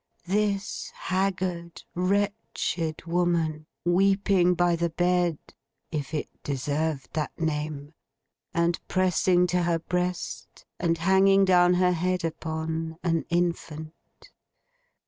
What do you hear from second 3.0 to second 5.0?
woman, weeping by the